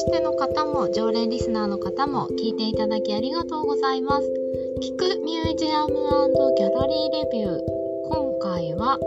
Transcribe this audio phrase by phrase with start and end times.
[0.00, 4.32] しての方も常連リスナーの方も聞いていただきありがとうございます。
[4.80, 5.92] 聞くミュージアム
[6.56, 7.60] ギャラリーレビュー
[8.08, 8.98] 今回は、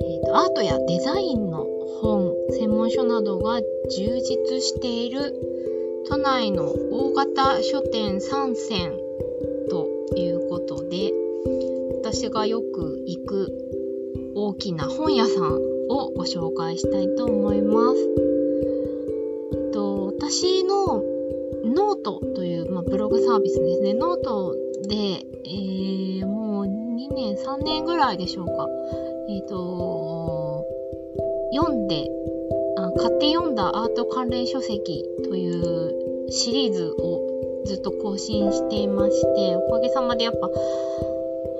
[0.00, 1.66] えーと、アートやデザインの
[2.00, 5.34] 本専門書などが充実している
[6.08, 8.92] 都内の大型書店3選
[9.70, 11.10] ということで
[12.00, 13.48] 私がよく行く
[14.36, 18.29] 大きな本屋さんをご紹介したいと思います。
[20.20, 21.02] 私の
[21.64, 23.94] ノートという、まあ、ブログサービスですね。
[23.94, 24.54] ノート
[24.86, 28.68] で、えー、もう2年、3年ぐらいでしょうか。
[29.30, 30.66] えっ、ー、と、
[31.54, 32.10] 読んで
[32.76, 37.20] あ、買って読んだアート関連書籍というシリーズを
[37.64, 40.50] ずっと更新していまして、おかげさまでやっぱ、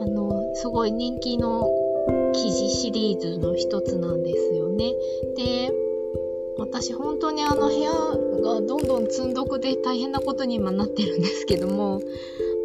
[0.03, 1.67] あの、すごい人気の
[2.35, 4.93] 記事シリーズの一つなんですよね。
[5.35, 5.73] で、
[6.61, 12.01] 私本当にあの部屋がどんどん積んどくで大変なことに今なってるんですけども、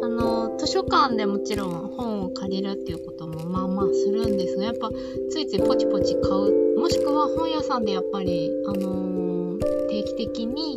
[0.02, 4.90] あの、図書館でもちろん本を借りるっていうこともまあまあするんですが、やっぱ
[5.30, 10.76] ついついポチポチ買う、もしくは本屋さんでやっぱり、あのー、定期的に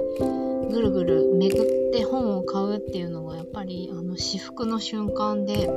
[0.72, 5.68] ぐるぐる巡って本を買うっていうのがやっぱりあの至福の瞬間で、え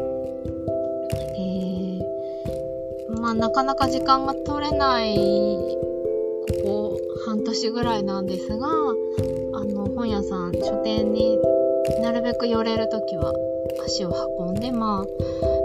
[3.11, 5.82] ー、まあなかなか時間が取れない
[7.53, 11.39] 年ぐらいなんですが、あの本屋さん、書店に
[12.01, 13.35] なるべく寄れる時は
[13.85, 15.07] 足を運んで、まあ、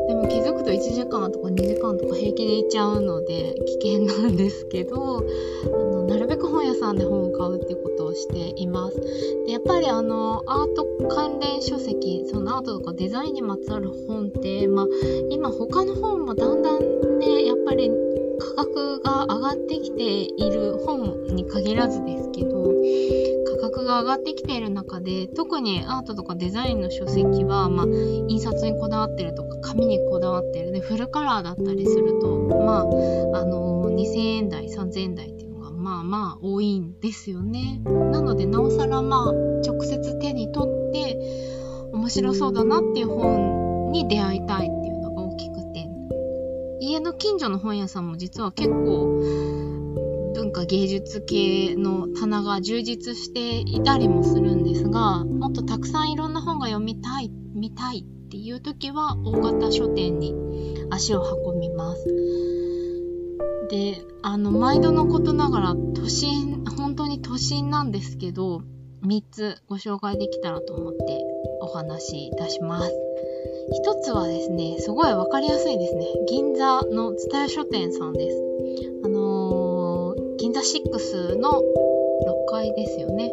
[0.07, 8.99] でも気づくと1時間とか2時間とか平気で行っちゃうので危険なんですけど、あのなるべく本屋さんで本を買うっていうことをしています。
[9.45, 14.85] でやっぱりあのアート関連書籍、そのアートとかデザインにまつわる本って、まあ、
[15.29, 17.89] 今他の本もだんだんね、やっぱり
[18.39, 22.73] 価格が上がってきている本に限らずですけど、
[23.59, 27.85] 価格が上がってきている中で、特にアートとかデザインの書籍は、まあ、
[28.27, 30.71] 印刷にこだわってるとか、紙にこだわってる。
[30.71, 37.81] で、フルカラーだったりすると、まあ、あのー、2000円台、3000円台っていうのが、まあまあ多いんですよね。
[37.85, 39.31] なので、なおさらまあ、
[39.65, 41.19] 直接手に取って、
[41.93, 44.86] 面白そうだなっていう本に出会いたいっていう、
[46.97, 49.21] 家の近所の本屋さんも実は結構、
[50.33, 60.33] 文化芸術系の棚が充実していたりもするんですが、もっとたくさんいろんな本が読みたい、見たいっていう時は大型書店に
[60.89, 62.05] 足を運びます。
[63.69, 68.63] で、あの、毎度のことながら都心、本当に都心なんですけど、
[69.03, 71.19] 3つご紹介できたらと思って
[71.61, 73.06] お話しいたします。
[73.71, 76.05] 一つはですね、すごいわかりやすいですね。
[76.27, 78.41] 銀座の蔦屋書店さんです。
[79.03, 79.87] あのー
[80.37, 81.63] 銀座6の6
[82.49, 83.31] 階ですよね。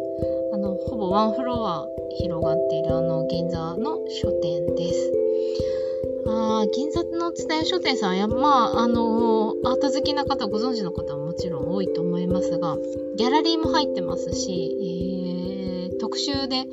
[0.51, 1.87] あの、ほぼワンフロア
[2.17, 5.13] 広がっているあの銀座の書店です。
[6.27, 12.77] あ銀座の伝え書店さんや、まあ、あのー、アート好きな方、ご存知の方ももちろん多いと思いますが、
[13.17, 16.65] ギャラリーも入ってますし、えー、特集で、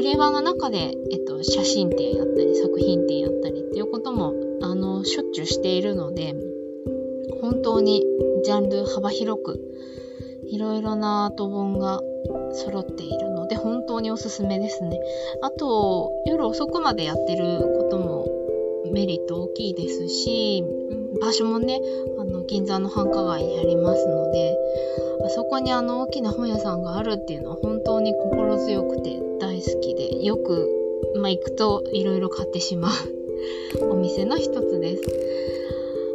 [0.00, 6.34] 売り場の中で、えっと、写真展やったり、作品展やったりっていうことも、あの、しょっちゅうしているので、
[7.42, 8.02] 本当に
[8.42, 9.60] ジャンル幅広く
[10.46, 12.00] いろいろなアート本が
[12.52, 14.98] 揃っているので本当におすすめですね。
[15.42, 17.44] あと夜遅くまでやってる
[17.78, 18.26] ことも
[18.92, 20.64] メリット大きいですし
[21.20, 21.80] 場所もね
[22.18, 24.56] あの銀座の繁華街にありますので
[25.24, 30.68] あそこにあの大きな本屋さんがあるっていうのは本当に心強くて大好きでよく、
[31.16, 32.92] まあ、行くといろいろ買ってしまう
[33.90, 35.02] お店の一つです。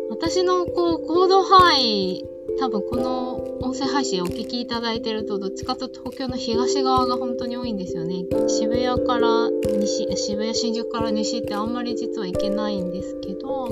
[0.10, 2.26] 私のこう行動範囲
[2.58, 13.68] 多分この音声配信お聞きいただいてるとどっちかと東京の東側が本当に多いんですよね渋谷から西渋谷新宿から西ってあんまり実は行けないんですけど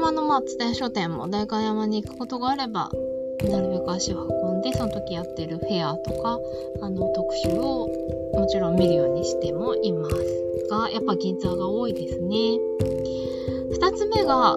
[0.00, 2.90] 山のまあ伝え書店も代官山に行くことがあれば
[3.44, 6.38] なるべく足を運んでその時やってるフェアとか
[6.80, 7.86] あの特集を
[8.32, 10.16] もちろん見るようにしてもいます
[10.70, 12.36] がやっぱ銀座が多いですね。
[13.78, 14.56] 2つ目が、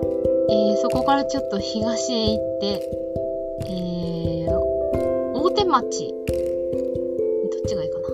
[0.49, 2.89] えー、そこからちょっと東へ行って、
[3.65, 4.51] えー、
[5.33, 8.07] 大手町、どっちがいいかな。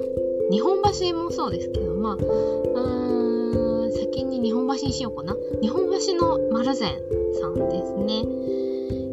[0.52, 3.09] 日本橋もそうですけど、まあ、うん、
[4.12, 5.36] 先に日本橋にしようかな。
[5.62, 6.98] 日本橋の丸善
[7.40, 8.24] さんですね。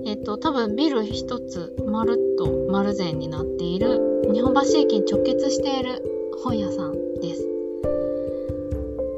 [0.06, 6.02] えっ、と、多分ビル一つ、まるっと丸善になっている、日本橋駅に直結している
[6.43, 7.46] 本屋さんです。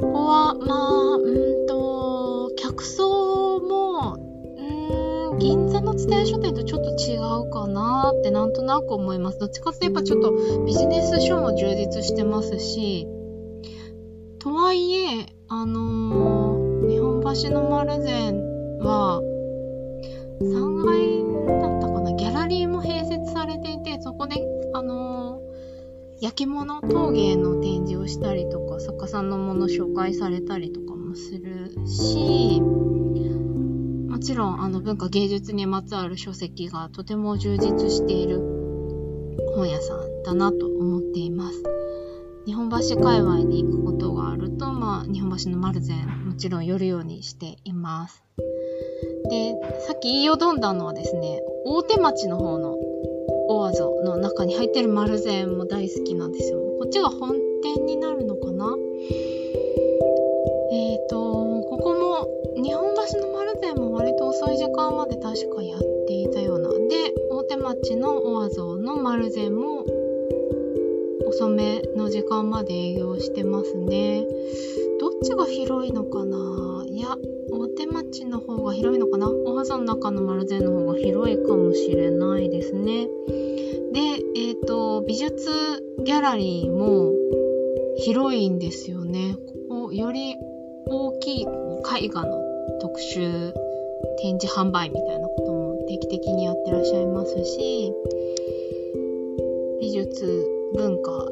[0.00, 4.16] ここは、まあ、うんと、客層も、
[5.30, 7.16] うん、銀座の蔦屋書店とちょっと違
[7.46, 9.38] うかなってなんとなく思います。
[9.38, 10.32] どっちかってやっぱちょっと
[10.64, 13.06] ビジネス書も充実してますし、
[14.40, 18.34] とはいえ、あのー、日本橋の丸善
[18.80, 19.22] は、
[20.42, 38.38] 3階だったかな、ギャラリーも併設されていて、そこで、あのー、焼き物陶芸の展示をしたりとか、作家さんのもの紹介されたりとかもするし、もちろんあの文化芸術にまつわる書籍がとても充実している
[39.54, 41.67] 本屋さんだなと思っています。
[42.48, 48.24] 日本橋界隈に行くことがあると、まあ、日本橋の丸善もちろん寄るようにしています。
[49.28, 49.54] で、
[49.86, 52.78] さっき言いよどんだのはですね、大手町の方の
[53.50, 56.58] オアゾの中に入ってる丸善も大好きなんですよ。
[56.78, 58.74] こっちが本店になるのかな？
[60.72, 62.26] えっ、ー、と、ここも
[62.62, 66.70] 日本橋の丸善も割と遅い時間まで確かやっていたような。
[66.70, 69.84] で、大手町のオアゾの丸善も
[71.28, 74.26] 遅めの時間まで営業してますね。
[74.98, 76.84] どっちが広いのかな？
[76.88, 77.16] いや、
[77.50, 79.30] 大手町の方が広いのかな？
[79.30, 83.06] オアゾの中の丸善の方が広いかもしれないですね。
[83.92, 84.00] で、
[84.36, 85.50] えっ、ー、と、美術
[86.04, 87.12] ギャラリーも
[87.98, 89.36] 広いんですよね。
[89.68, 90.36] ここ、より
[90.86, 92.42] 大きい絵画の
[92.80, 93.52] 特集
[94.20, 97.92] 展示販売みたいなことも定期的にやってらっしゃいますし、
[99.80, 101.28] 美術文化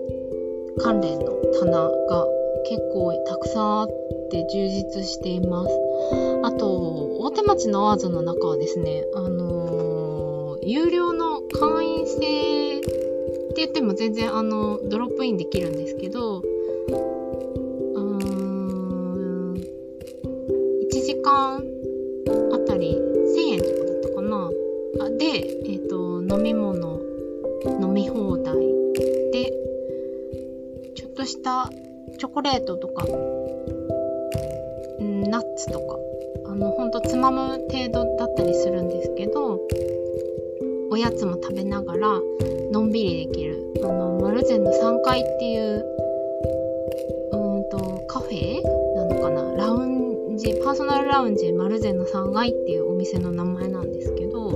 [0.82, 2.26] 関連の棚が
[2.68, 3.88] 結構たくさんあっ
[4.30, 5.70] て充実しています。
[6.42, 16.42] あと、大手町のアーズの中はですね、あのー、有料の会員制って言っても全然あの、ドロップインできるんですけど、
[17.94, 21.64] うん、1時間
[22.52, 24.50] あたり1000円とかだったかな。
[25.00, 27.00] あで、えっ、ー、と、飲み物、
[27.80, 28.75] 飲み放題、
[31.26, 31.70] した
[32.18, 33.04] チョコレートとか、
[35.02, 35.98] んナッツとか、
[36.46, 39.60] あの、ほんとつまむ程度だったりするんですけど、
[40.90, 42.20] おやつも食べながら、
[42.70, 45.84] のんびりできる、あの、マルゼンの3階っていう、
[47.32, 48.62] うんと、カフェ
[48.94, 54.50] なのかなラウンジ、パーソナルラウンジマルゼンの3階っていうお店の名前なんですけど、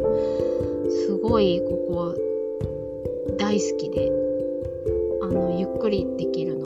[1.07, 2.15] すごいここ
[3.37, 4.11] 大好きで、
[5.23, 6.60] あの、ゆっくりできる、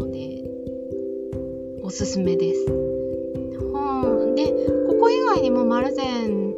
[1.95, 2.67] すすめです。
[2.67, 2.73] で、
[4.89, 6.53] ここ以外にも丸善、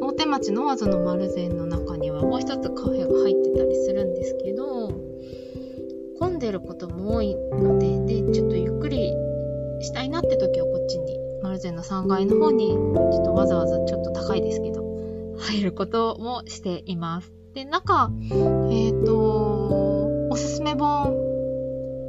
[0.00, 4.90] 大手町のワズの丸善の中にはもう一つカフェが入ってたりするんですけど、
[6.18, 9.12] 混んでることも多いので、で、ちょっとゆっくり
[9.80, 14.82] したいなって時はこっちに、丸善の3階の方に、ちょっとわざわざちょっと高いですけど、
[15.38, 17.32] 入ることもしています。
[17.54, 21.33] で、中、えっ、ー、と、おすすめ本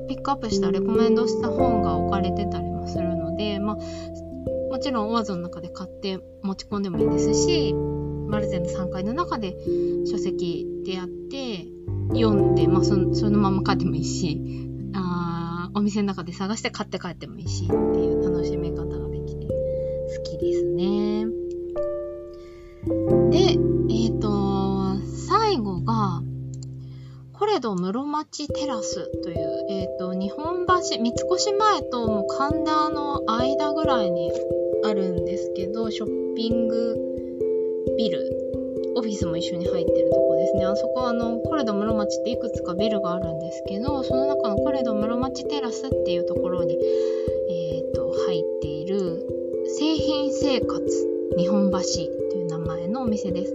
[0.07, 9.55] ピックアップしたレコメンドした本が置かれてたりもするので、まあ、もちろんオアゾの中で買って持ち込んでもいいですし、マルゼの3階の中で
[10.09, 11.65] 書籍でやって
[12.09, 14.41] 読んで、まあそ、そのまま買ってもいいし、
[14.93, 21.04] あお店の中で探して買って帰ってもいいしっていう楽しみ方ができて好きですね。
[27.55, 34.29] コレド室町テラスという、え、ー、と、日本橋、三越前とも神田の間ぐらいに
[34.83, 36.97] あるんですけど、ショッピング
[37.97, 38.29] ビル、
[38.97, 40.65] オフィスも一緒に入ってるとこですね。
[40.65, 49.25] あそこあの、コレド室町っていくつかビルがあるんですけど、その中のコレド室町テラスっていうところに、え、ー、と、入っている、
[49.77, 50.83] 製品生活
[51.37, 52.24] 日本橋
[52.65, 53.53] 前のお店です。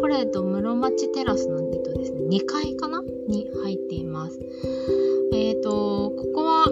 [0.00, 3.02] コレド室町テラスの、えっとですね、2階かな？
[3.28, 4.38] に入っています。
[5.32, 6.66] えっ、ー、と、ここは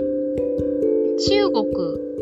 [1.26, 1.64] 中国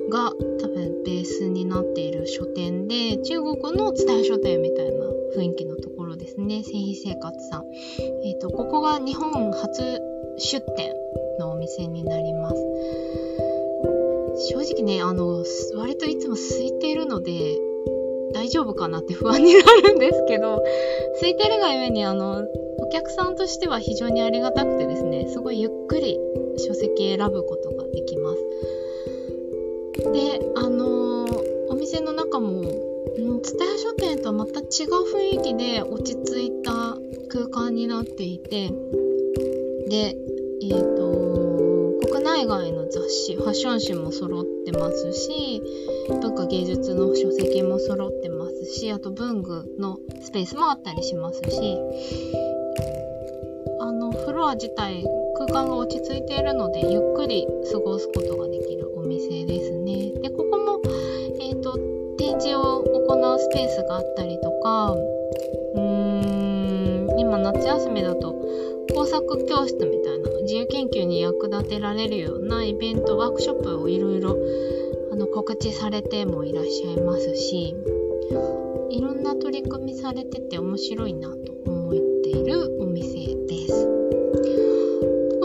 [0.09, 0.31] が
[0.61, 5.07] 多分ベースになっている書店で、中国の伝え書店みたいな
[5.37, 6.63] 雰囲気のところですね。
[6.63, 7.65] 製品生活さん。
[8.25, 10.01] えっ、ー、と、ここが日本初
[10.39, 10.95] 出店
[11.41, 12.57] のお店になります。
[14.49, 15.45] 正直ね、あの、
[15.77, 17.57] 割といつも空いているので、
[18.33, 20.63] 大丈夫かなって不安になるんですけど、
[21.21, 22.47] 空いてるがゆえに、あの、
[22.79, 26.19] お客さんとしては非常にありがたくてですね、すごいゆっくり
[26.59, 28.39] 書籍選ぶことができます。
[30.13, 31.27] で、あの、
[31.69, 32.63] お店の中も、
[33.17, 34.67] 蔦屋書店とはまた違う
[35.15, 36.97] 雰囲気で落ち着いた
[37.29, 38.71] 空間になっていて、
[39.89, 40.17] で、
[40.63, 41.46] えっ、ー、と、
[42.47, 45.61] 国内内外の雑誌ファッション誌も揃ってますし
[46.09, 51.77] 文化芸術の書籍も揃ってますしあと文具のスペースもあったりしますし
[53.81, 55.05] あのフロア自体
[55.37, 60.13] 空間が落ち着いているのでゆっくり過ごすことができるお店ですね。
[60.23, 60.81] でここも、
[61.41, 61.77] えーと、
[62.17, 68.35] 展示を行うスペースがあったりとかうーん今夏休みだと
[68.95, 70.66] 工作教室みたいな自由
[71.37, 74.37] 役立てられるようなイベントワークショップをいろいろ
[75.33, 77.77] 告知されてもいらっしゃいますし
[78.91, 81.93] いろんな取り組みされてて面白いなと思っ
[82.25, 83.89] ているお店です。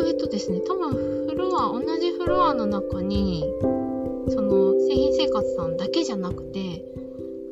[0.08, 0.94] えっとですね多分
[1.28, 3.46] フロア同じフロアの中に
[4.30, 6.86] その製品生活さんだけじゃなくて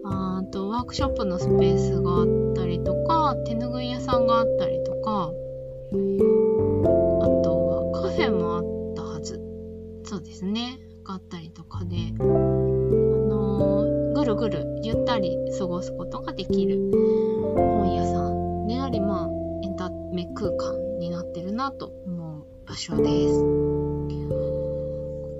[0.05, 5.31] あとワークショップのスペースがあったりとか手ぬぐい屋さんがあったりとか
[10.09, 10.79] そうですね。
[11.03, 16.79] があったりとかで、あのー、ぐるぐるゆったり過ごすことができる
[17.55, 19.29] 本屋さんであり、まあ、
[19.63, 23.39] エンタメ空間になってるなと思う場所です。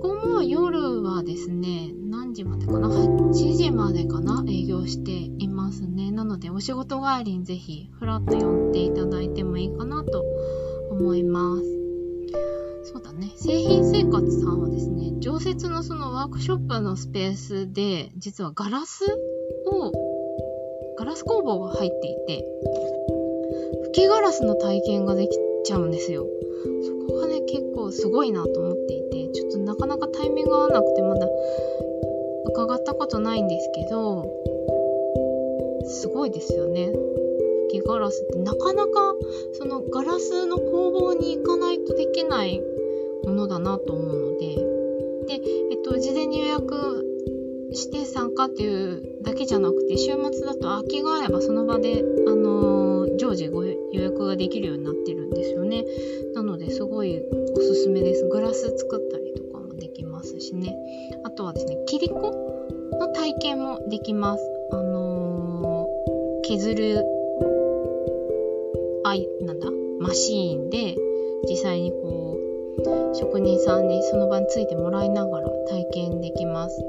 [0.01, 4.45] ここも夜はですね、何時までかな ?8 時までかな？
[4.47, 6.11] 営業していますね。
[6.11, 10.23] なので、お仕事帰りにぜひ、ふらっと寄っていただいてもいいかなと
[10.91, 11.79] 思います。
[12.91, 13.31] そうだね。
[13.35, 19.03] 製品生活さんはですね、常設のそのワークショップのスペースで、実はガラス
[19.65, 19.91] を、
[20.97, 22.45] ガラス工房が入っていて、
[23.91, 26.25] 吹きガラスの体験ができちゃうんですよ。
[26.81, 31.27] そこがね、結構すごいなと思っていて、ちょっとなかなかタイミング合わなくてまだ
[32.45, 34.23] 伺ったことないんですけど、
[35.83, 36.93] すごいですよね。
[37.67, 39.13] 吹きガラスってなかなか
[39.53, 42.61] そのガラスの工房に行かないとできない
[43.39, 44.55] のだなと思うので、
[45.27, 45.41] で、
[45.71, 47.05] えっと、事前に予約
[47.73, 55.85] して参加っていうだけじゃなくて、週末だと空きがあればその場で、あのー、常時ご予約ができるようになってるんですよね。
[56.33, 57.21] なので、すごい
[57.55, 58.27] おすすめです。
[58.27, 60.75] グラス作ったりとかもできますしね。
[61.23, 62.15] あとはですね、切り子
[62.99, 64.43] の体験もできます。
[64.71, 67.05] あのー、削る
[69.03, 69.69] あいなんだ？
[69.99, 70.95] マシーンで
[71.47, 72.28] 実際にこう
[73.13, 76.83] 職人さんにその場についてもらいながら体験できます。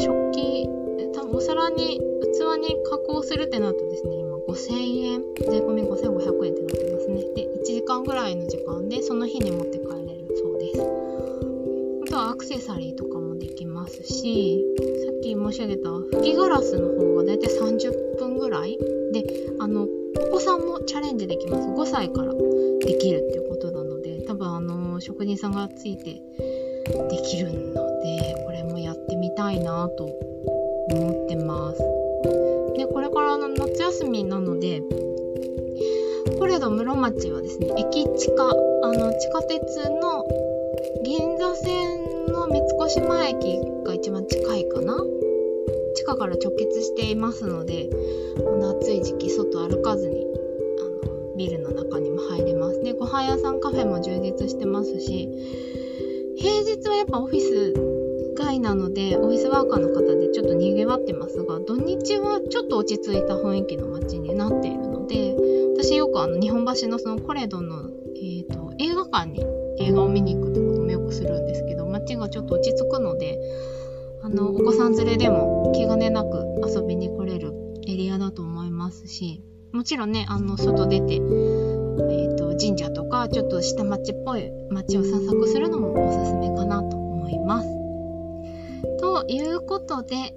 [0.00, 0.68] 食器
[1.14, 4.16] 多分お皿に器に加工するってなるとですね。
[4.16, 5.22] 今5000円。
[5.50, 7.22] 税込み5500円ってなってますね。
[7.34, 10.80] で1時間ぐらいの時間でその日に持って帰れるそうです。
[10.80, 14.64] あとはアクセサリーとかもできますし
[15.04, 18.78] さっき申し上げた吹きガラスの方はだいたい30分ぐらい
[19.12, 19.24] で
[19.58, 19.86] あのお
[20.32, 21.68] 子さんもチャレンジできます。
[21.68, 23.53] 5歳からできるっていうこと、
[25.04, 26.22] 職人さんがついてで
[27.18, 30.04] きるので、これもやってみたいなと
[30.90, 31.78] 思ってます。
[32.78, 34.80] で、これからの夏休みなので、
[36.38, 38.52] コレド室町はですね、駅地下、あ
[38.92, 40.24] の、地下鉄の
[41.04, 44.96] 銀座線の三越前駅が一番近いかな？
[45.94, 47.90] 地下から直結していますので、
[48.42, 50.26] この暑い時期外歩かずに
[51.36, 52.92] ビルの中にも入れますね。
[52.92, 55.28] ご飯屋さんカフェも充実してますし、
[56.36, 57.74] 平日はやっぱオフィス
[58.36, 65.34] 街なので、オフィスワーカーの方でちょっと賑わってますが、土日はちょっと落ち着いた雰囲気の街になっているので、
[65.76, 69.40] 私よくあの日本橋のそのコレドの、えーと映画館に
[69.78, 73.38] 映画を見に行くってこともよくするんですけど、街がちょっと落ち着くので、
[74.22, 77.52] あの、お子さん連れでも気兼ねなく遊びに来れる
[77.86, 79.42] エリアだと思いますし、
[79.74, 87.68] もちろんね、あの、外出て、え、ー、と、神社とか、ちょっと下町っぽい街を散策するのもおすすめかなと思います。
[89.00, 90.32] ということで、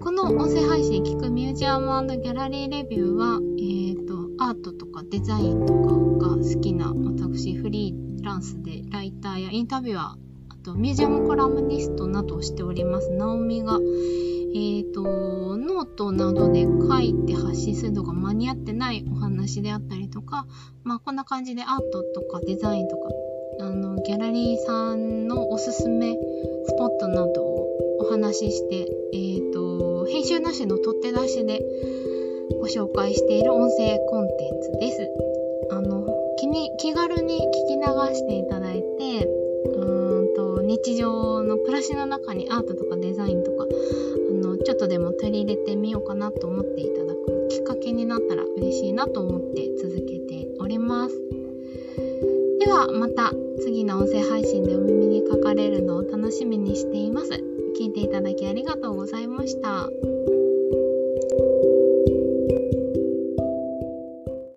[0.00, 10.25] この音声配信聞くミュージアムギャラリーレビューは、えっ、ー、と、アートとかデザインとかが好きな私フリーランスでライターやインタビュアー
[10.66, 15.02] と、ミュージアムコラムニストなどをしております、ナオミが、えっ、ー、と、
[15.56, 20.46] ノートなどで書いて発信するのが間に合ってないお話であったりとか、
[20.82, 23.08] まあ、こんな感じでアートとかデザインとか、
[23.60, 27.68] あの、ギャラリーさんのおすすめスポットなどを
[28.00, 31.62] お話しして、えっ、ー、と、編集なしの取って出しで
[32.60, 35.10] ご紹介している音声コンテンツです。
[35.70, 36.06] あの、
[36.38, 39.35] 気に、気軽に聞き流していただいて、
[40.84, 51.14] 日常の暮らしの中にアートとかデザインとかあのちょっとでも取り入れてみようかなと思っていただくきっかけになったら嬉しいなと思って続けております
[52.60, 57.30] ではまた次の音声配信でお耳にかかれるのを楽しみにしています。
[57.78, 59.88] 聞いていただきありがとうございました。